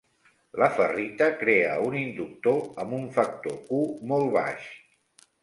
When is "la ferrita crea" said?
0.61-1.75